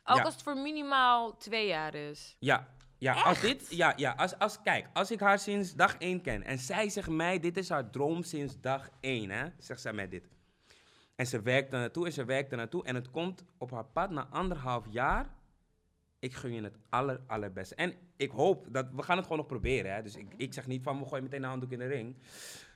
[0.04, 0.22] Ook ja.
[0.22, 2.36] als het voor minimaal twee jaar is?
[2.38, 2.72] ja.
[2.98, 6.42] Ja, als dit, ja, ja als, als, kijk, als ik haar sinds dag 1 ken
[6.42, 10.08] en zij zegt mij, dit is haar droom sinds dag 1, hè, zegt zij mij
[10.08, 10.28] dit.
[11.16, 13.84] En ze werkt er naartoe en ze werkt er naartoe en het komt op haar
[13.84, 15.34] pad na anderhalf jaar.
[16.18, 17.74] Ik gun je het aller, allerbeste.
[17.74, 20.02] En ik hoop dat, we gaan het gewoon nog proberen, hè.
[20.02, 22.16] Dus ik, ik zeg niet van, we gooien meteen een handdoek in de ring.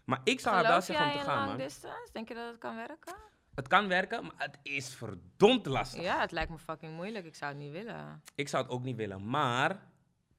[0.08, 1.56] Maar ik zou haar wel zeggen om te gaan, man.
[1.56, 2.12] distance?
[2.12, 3.14] Denk je dat het kan werken?
[3.54, 6.02] Het kan werken, maar het is verdomd lastig.
[6.02, 7.26] Ja, het lijkt me fucking moeilijk.
[7.26, 8.22] Ik zou het niet willen.
[8.34, 9.86] Ik zou het ook niet willen, maar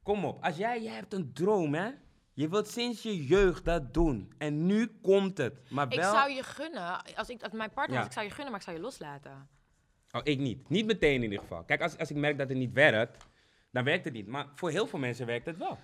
[0.04, 0.44] kom op.
[0.44, 1.90] Als jij, jij hebt een droom, hè.
[2.34, 4.34] Je wilt sinds je jeugd dat doen.
[4.38, 5.72] En nu komt het.
[5.72, 6.12] Maar Ik wel...
[6.14, 7.98] zou je gunnen, als ik als mijn partner Ja.
[7.98, 9.50] was, ik zou je gunnen, maar ik zou je loslaten.
[10.12, 10.70] Oh, ik niet.
[10.70, 11.64] Niet meteen in ieder geval.
[11.64, 13.26] Kijk, als, als ik merk dat het niet werkt,
[13.72, 14.28] dan werkt het niet.
[14.28, 15.78] Maar voor heel veel mensen werkt het wel.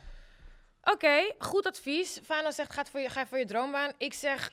[0.94, 2.20] Oké, goed advies.
[2.24, 3.92] Fana zegt, ga voor, je, ga voor je droombaan.
[3.98, 4.52] Ik zeg,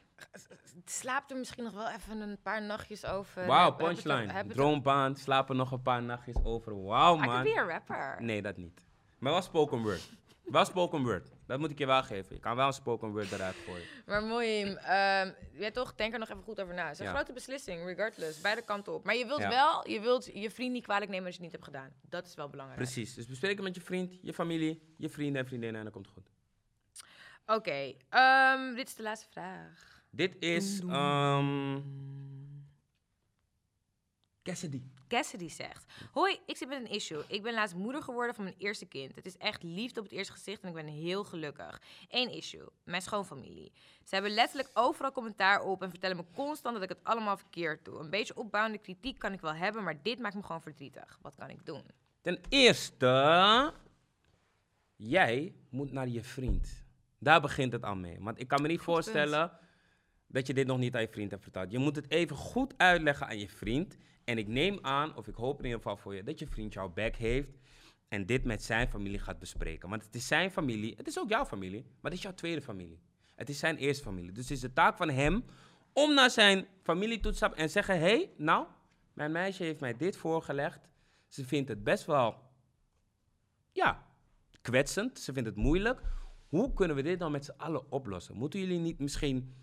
[0.84, 3.46] slaap er misschien nog wel even een paar nachtjes over.
[3.46, 4.32] Wauw, punchline.
[4.32, 6.84] heb het er- Droombaan, slapen nog een paar nachtjes over.
[6.84, 7.42] Wauw, man.
[7.42, 8.16] be a rapper.
[8.18, 8.84] Nee, dat niet.
[9.18, 10.10] Maar wel spoken word.
[10.44, 11.28] Wel spoken word.
[11.46, 12.34] Dat moet ik je wel geven.
[12.34, 13.84] Je kan wel een spoken word eruit gooien.
[14.06, 16.82] Maar mooi, ehm jij toch, denk er nog even goed over na.
[16.84, 17.12] Het is een Ja.
[17.12, 18.40] grote beslissing, regardless.
[18.40, 19.04] Beide kanten op.
[19.04, 19.48] Maar je wilt Ja.
[19.48, 21.92] wel, je wilt je vriend niet kwalijk nemen als je het niet hebt gedaan.
[22.08, 22.80] Dat is wel belangrijk.
[22.80, 23.14] Precies.
[23.14, 26.06] Dus bespreek het met je vriend, je familie, je vrienden en vriendinnen en dan komt
[26.06, 26.30] het goed.
[27.46, 30.02] Oké, ehm, dit is de laatste vraag.
[30.10, 30.80] Dit is...
[30.80, 31.80] ehm
[34.42, 34.82] Cassidy.
[35.12, 37.22] Cassidy zegt: Hoi, ik zit met een issue.
[37.28, 39.14] Ik ben laatst moeder geworden van mijn eerste kind.
[39.14, 41.80] Het is echt liefde op het eerste gezicht en ik ben heel gelukkig.
[42.08, 43.72] Eén issue: mijn schoonfamilie.
[44.04, 47.84] Ze hebben letterlijk overal commentaar op en vertellen me constant dat ik het allemaal verkeerd
[47.84, 47.98] doe.
[47.98, 51.18] Een beetje opbouwende kritiek kan ik wel hebben, maar dit maakt me gewoon verdrietig.
[51.22, 51.82] Wat kan ik doen?
[52.20, 53.72] Ten eerste,
[54.96, 56.84] jij moet naar je vriend.
[57.18, 58.16] Daar begint het al mee.
[58.20, 59.58] Want ik kan me niet voorstellen
[60.26, 61.70] dat je dit nog niet aan je vriend hebt verteld.
[61.70, 63.96] Je moet het even goed uitleggen aan je vriend.
[64.32, 66.72] En ik neem aan, of ik hoop in ieder geval voor je, dat je vriend
[66.72, 67.50] jouw back heeft.
[68.08, 69.88] En dit met zijn familie gaat bespreken.
[69.88, 72.62] Want het is zijn familie, het is ook jouw familie, maar het is jouw tweede
[72.62, 73.00] familie.
[73.34, 74.32] Het is zijn eerste familie.
[74.32, 75.44] Dus het is de taak van hem
[75.92, 78.66] om naar zijn familie toe te stappen en zeggen: Hé, hey, nou,
[79.12, 80.88] mijn meisje heeft mij dit voorgelegd.
[81.28, 82.36] Ze vindt het best wel,
[83.72, 84.06] ja,
[84.62, 85.18] kwetsend.
[85.18, 86.00] Ze vindt het moeilijk.
[86.48, 88.36] Hoe kunnen we dit dan met z'n allen oplossen?
[88.36, 89.54] Moeten jullie niet misschien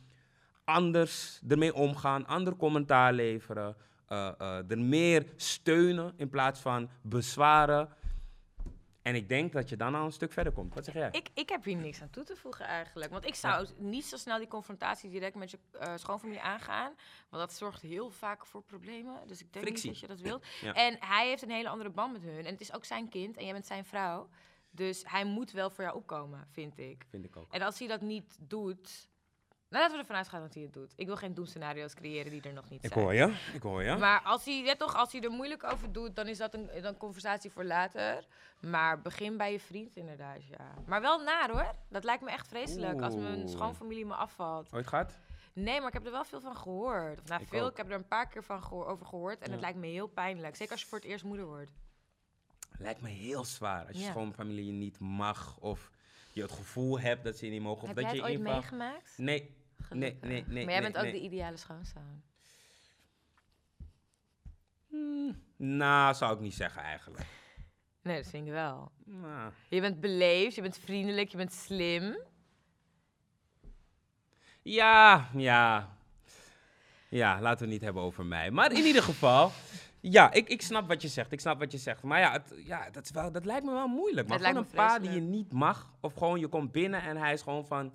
[0.64, 3.76] anders ermee omgaan, ander commentaar leveren,
[4.10, 7.90] eh, eh, er meer steunen in plaats van bezwaren?
[9.02, 10.74] En ik denk dat je dan al een stuk verder komt.
[10.74, 11.10] Wat zeg jij?
[11.12, 13.12] Ik, ik heb hier niks aan toe te voegen eigenlijk.
[13.12, 16.94] Want ik zou niet zo snel die confrontatie direct met je eh, schoonfamilie aangaan.
[17.30, 19.28] Want dat zorgt heel vaak voor problemen.
[19.28, 19.90] Dus ik denk Frictie.
[19.90, 20.46] niet dat je dat wilt.
[20.62, 20.74] Ja.
[20.74, 22.46] En hij heeft een hele andere band met hun.
[22.46, 24.30] En het is ook zijn kind en jij bent zijn vrouw.
[24.72, 27.06] Dus hij moet wel voor jou opkomen, vind ik.
[27.10, 27.54] Vind ik ook.
[27.54, 29.09] En als hij dat niet doet...
[29.70, 30.94] Nou, laten we ervan uitgaan dat hij het doet.
[30.96, 33.04] Ik wil geen doemscenario's creëren die er nog niet Ik zijn.
[33.06, 33.96] hoor je, ik hoor je.
[33.96, 36.86] Maar als hij, ja, toch, als hij er moeilijk over doet, dan is dat een,
[36.88, 38.26] een conversatie voor later.
[38.60, 40.74] Maar begin bij je vriend inderdaad, ja.
[40.86, 41.74] Maar wel naar hoor.
[41.90, 44.74] Dat lijkt me echt vreselijk als mijn schoonfamilie me afvalt.
[44.74, 45.18] Ooit gaat?
[45.54, 47.20] Nee, maar ik heb er wel veel van gehoord.
[47.22, 47.64] Of nou, Ik veel.
[47.66, 47.72] ook.
[47.72, 49.40] Ik heb er een paar keer van gehoor- over gehoord.
[49.40, 49.52] En Ja.
[49.52, 50.56] het lijkt me heel pijnlijk.
[50.56, 51.72] Zeker als je voor het eerst moeder wordt.
[52.78, 54.10] Lijkt me heel zwaar als je Ja.
[54.10, 55.90] schoonfamilie je niet mag of
[56.34, 57.82] je het gevoel hebt dat ze je niet mogen.
[57.82, 59.18] Of heb dat jij je ooit in ieder geval- meegemaakt?
[59.18, 60.30] Nee, nee, Gelukkig.
[60.30, 60.66] nee, nee.
[60.66, 61.12] Maar jij nee, bent ook nee.
[61.12, 62.22] de ideale schoonzoon.
[65.58, 67.26] Nou, zou ik niet zeggen eigenlijk.
[68.02, 68.92] Nee, dat vind ik wel.
[69.06, 72.18] Nou, Je bent beleefd, je bent vriendelijk, je bent slim.
[74.62, 75.98] ja, ja.
[77.10, 78.52] Ja, laten we het niet hebben over mij.
[78.52, 79.52] Maar in ieder geval,
[80.02, 81.32] ja, ik, ik snap wat je zegt.
[81.32, 82.04] Ik snap wat je zegt.
[82.04, 84.28] Maar ja, het, ja dat, is wel, dat lijkt me wel moeilijk.
[84.28, 85.94] Maar gewoon een pa die je niet mag.
[86.02, 87.92] Of gewoon je komt binnen en hij is gewoon van...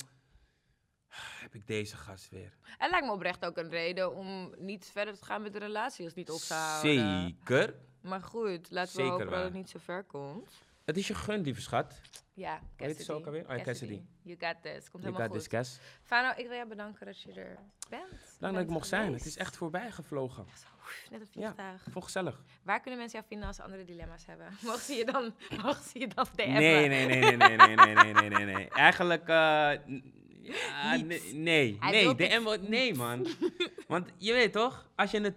[1.08, 2.52] "Ah, Heb ik deze gast weer?
[2.62, 6.04] Het lijkt me oprecht ook een reden om niet verder te gaan met de relatie
[6.04, 6.80] als niet op houden.
[6.80, 7.74] Zeker.
[8.00, 10.50] Maar goed, laten Zeker we hopen dat het niet zo ver komt.
[10.84, 12.00] Het is je gun, lieve schat.
[12.34, 13.48] Ja, Hoe heet ze ook alweer?
[13.50, 14.00] Oh ja, Cassidy.
[14.22, 14.90] You got this.
[14.90, 15.38] Komt helemaal got goed.
[15.38, 15.78] this, Cass.
[16.02, 17.58] Fano, ik wil jou bedanken dat je er
[17.90, 18.02] bent.
[18.10, 19.12] Je Dank dat bent ik mocht zijn.
[19.12, 20.44] Het is echt voorbij gevlogen.
[20.58, 21.40] Zo, oef, net een Ja.
[21.40, 21.86] vliegtuig.
[21.86, 22.42] Ik vond gezellig.
[22.62, 24.46] Waar kunnen mensen jou vinden als ze andere dilemma's hebben?
[24.64, 26.52] Mogen ze je dan, mogen ze je dan DM'en?
[26.52, 28.68] Nee, nee, nee, nee, nee, nee, nee, nee, nee, nee, nee.
[28.68, 33.26] Eigenlijk, n- ja, nee, nee, nee, wil de het M wordt- nee, man.
[33.88, 35.34] Want je weet toch, als je het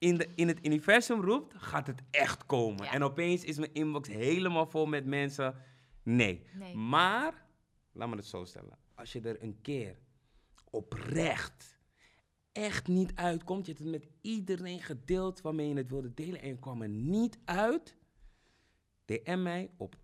[0.00, 2.84] in, de, in het universum roept, gaat het echt komen.
[2.84, 2.92] Ja.
[2.92, 5.54] En opeens is mijn inbox helemaal vol met mensen.
[6.02, 6.42] Nee.
[6.52, 6.76] Nee.
[6.76, 7.46] Maar,
[7.92, 8.78] laat me het zo stellen.
[8.94, 9.96] Als je er een keer
[10.70, 11.78] oprecht
[12.52, 16.48] echt niet uitkomt, je hebt het met iedereen gedeeld waarmee je het wilde delen en
[16.48, 17.96] je kwam er niet uit,
[19.04, 19.96] DM mij op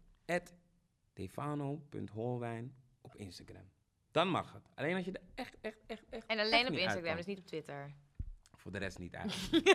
[1.12, 3.70] defano.holwijn op Instagram.
[4.10, 4.68] Dan mag het.
[4.74, 7.16] Alleen als je er echt, echt, echt, echt En echt alleen op Instagram, uitkomt.
[7.16, 7.94] dus niet op Twitter.
[8.66, 9.64] Voor de rest niet eigenlijk.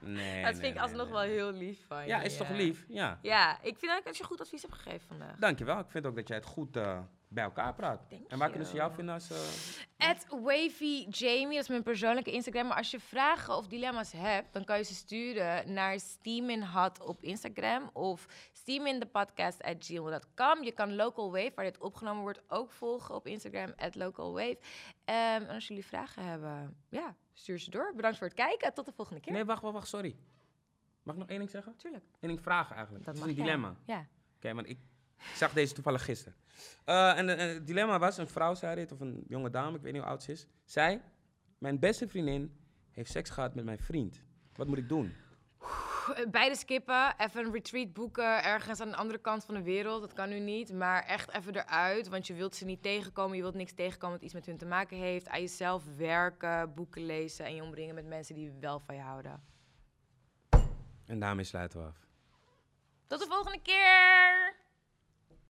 [0.00, 2.08] nee, dat nee, vind ik alsnog wel heel lief van je.
[2.08, 2.84] Ja, is toch lief?
[2.88, 3.18] Ja.
[3.22, 5.36] Ja, ik vind eigenlijk dat je goed advies hebt gegeven vandaag.
[5.36, 5.78] Dankjewel.
[5.78, 8.08] Ik vind ook dat jij het goed eh, bij elkaar praat.
[8.08, 9.30] Thank en waar kunnen ze jou vinden als...
[9.30, 9.38] eh,
[10.10, 12.66] At Wavy Jamie, dat is mijn persoonlijke Instagram.
[12.66, 17.22] Maar als je vragen of dilemma's hebt, dan kan je ze sturen naar Steaminhot op
[17.22, 20.62] Instagram of steamindepodcast.gmail.com.
[20.64, 24.58] Je kan Local Wave, waar dit opgenomen wordt, ook volgen op Instagram, at Local Wave.
[25.04, 27.92] Ehm, en als jullie vragen hebben, ja, stuur ze door.
[27.96, 28.74] Bedankt voor het kijken.
[28.74, 29.32] Tot de volgende keer.
[29.32, 30.16] Nee, wacht, wacht, wacht, sorry.
[31.02, 31.76] Mag ik nog één ding zeggen?
[31.76, 32.04] Tuurlijk.
[32.20, 33.04] Eén ding vragen eigenlijk.
[33.04, 33.74] Dat is een dilemma.
[33.86, 34.06] Ja.
[34.36, 34.78] Oké, want ik
[35.34, 36.34] zag deze toevallig gisteren.
[36.84, 39.82] Eh, en, eh, het dilemma was, een vrouw zei dit, of een jonge dame, ik
[39.82, 40.46] weet niet hoe oud ze is.
[40.64, 41.02] Zij,
[41.58, 42.56] mijn beste vriendin
[42.90, 44.22] heeft seks gehad met mijn vriend.
[44.54, 45.14] Wat moet ik doen?
[46.30, 50.00] Beide skippen, even een retreat boeken ergens aan de andere kant van de wereld.
[50.00, 52.08] Dat kan nu niet, maar echt even eruit.
[52.08, 54.66] Want je wilt ze niet tegenkomen, je wilt niks tegenkomen wat iets met hun te
[54.66, 55.28] maken heeft.
[55.28, 59.42] Aan jezelf werken, boeken lezen en je omringen met mensen die wel van je houden.
[61.06, 62.06] En daarmee sluiten we af.
[63.06, 64.56] Tot de volgende keer!